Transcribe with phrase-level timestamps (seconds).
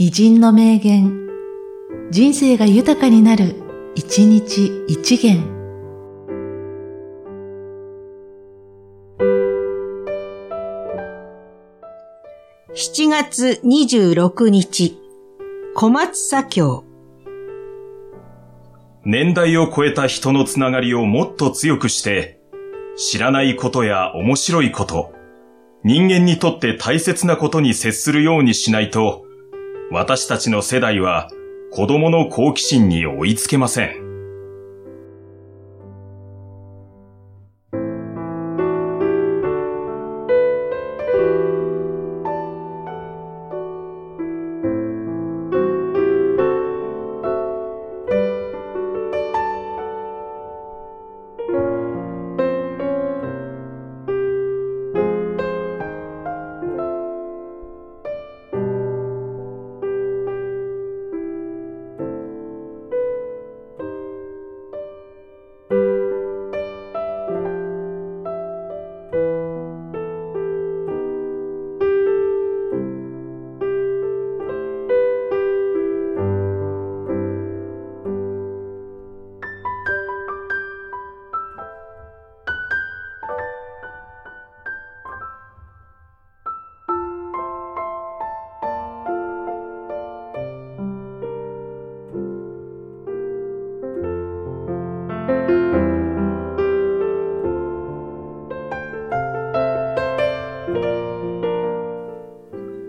[0.00, 1.26] 偉人の名言、
[2.12, 3.56] 人生が豊かになる、
[3.96, 5.42] 一日一元。
[12.76, 14.96] 7月26日、
[15.74, 16.84] 小松左京。
[19.04, 22.38] 年代を超えた人のつながりをもっと強くして、
[22.96, 25.12] 知らないことや面白いこと、
[25.82, 29.24] 人間にとって大切なことに接するようにしないと、
[29.90, 31.30] 私たちの世代は
[31.70, 34.07] 子供の好奇心に追いつけません。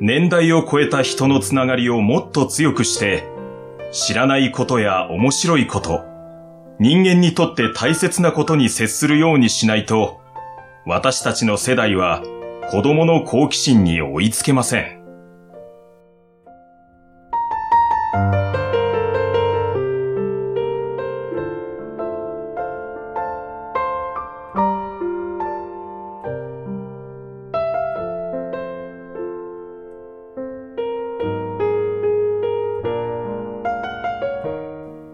[0.00, 3.28] 年代を超えた人のつながりをもっと強くして、
[3.92, 6.04] 知らないことや面白いこと、
[6.78, 10.18] 人間にとって大切なことに接するようにしないと、
[10.86, 12.22] 私たちの世代は
[12.70, 14.99] 子供の好奇心に追いつけません。